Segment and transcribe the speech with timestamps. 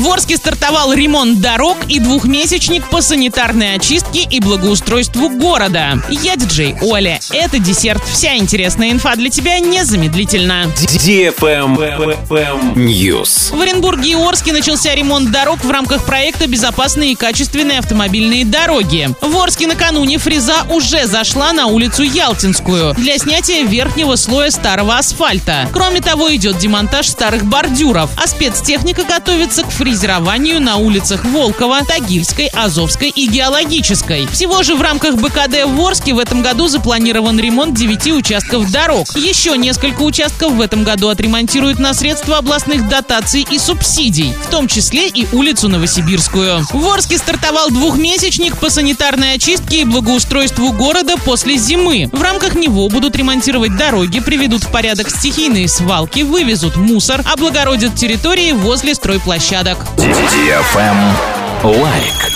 [0.00, 6.02] В Орске стартовал ремонт дорог и двухмесячник по санитарной очистке и благоустройству города.
[6.08, 7.20] Я диджей Оля.
[7.30, 8.02] Это десерт.
[8.10, 10.64] Вся интересная инфа для тебя незамедлительно.
[12.76, 13.54] News.
[13.54, 19.10] В Оренбурге и Орске начался ремонт дорог в рамках проекта «Безопасные и качественные автомобильные дороги».
[19.20, 25.68] В Орске накануне фреза уже зашла на улицу Ялтинскую для снятия верхнего слоя старого асфальта.
[25.74, 32.46] Кроме того, идет демонтаж старых бордюров, а спецтехника готовится к фрезерованию на улицах Волкова, Тагильской,
[32.46, 34.28] Азовской и Геологической.
[34.28, 39.08] Всего же в рамках БКД в Орске в этом году запланирован ремонт 9 участков дорог.
[39.16, 44.68] Еще несколько участков в этом году отремонтируют на средства областных дотаций и субсидий, в том
[44.68, 46.64] числе и улицу Новосибирскую.
[46.72, 52.08] В Орске стартовал двухмесячник по санитарной очистке и благоустройству города после зимы.
[52.12, 58.52] В рамках него будут ремонтировать дороги, приведут в порядок стихийные свалки, вывезут мусор, облагородят территории
[58.52, 59.79] возле стройплощадок.
[61.64, 62.29] Лайк.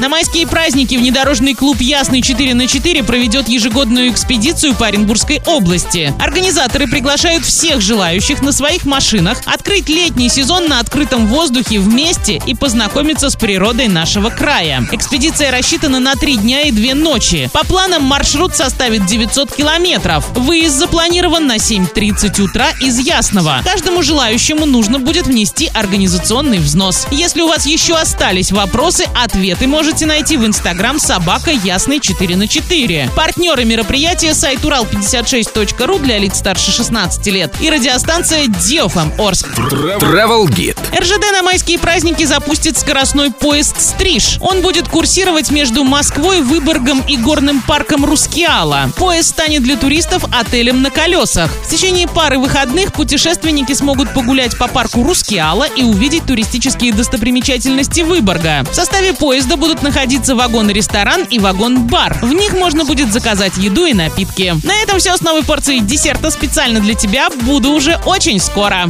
[0.00, 6.14] На майские праздники внедорожный клуб «Ясный 4 на 4 проведет ежегодную экспедицию по Оренбургской области.
[6.18, 12.54] Организаторы приглашают всех желающих на своих машинах открыть летний сезон на открытом воздухе вместе и
[12.54, 14.88] познакомиться с природой нашего края.
[14.90, 17.50] Экспедиция рассчитана на три дня и две ночи.
[17.52, 20.26] По планам маршрут составит 900 километров.
[20.30, 23.60] Выезд запланирован на 7.30 утра из Ясного.
[23.64, 27.06] Каждому желающему нужно будет внести организационный взнос.
[27.10, 32.46] Если у вас еще остались вопросы, ответы можете найти в инстаграм собака ясный 4 на
[32.46, 33.10] 4.
[33.16, 39.48] Партнеры мероприятия сайт урал56.ру для лиц старше 16 лет и радиостанция Диофам Орск.
[39.48, 40.78] Travel Guide.
[40.96, 44.38] РЖД на майские праздники запустит скоростной поезд «Стриж».
[44.40, 48.90] Он будет курсировать между Москвой, Выборгом и горным парком Рускеала.
[48.96, 51.50] Поезд станет для туристов отелем на колесах.
[51.64, 58.64] В течение пары выходных путешественники смогут погулять по парку Рускеала и увидеть туристические достопримечательности Выборга.
[58.70, 62.18] В составе поезда будут находиться вагон-ресторан и вагон-бар.
[62.22, 64.54] В них можно будет заказать еду и напитки.
[64.64, 67.28] На этом все с новой порцией десерта специально для тебя.
[67.42, 68.88] Буду уже очень скоро.